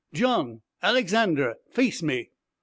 [0.15, 2.31] John, Alexander, face me!'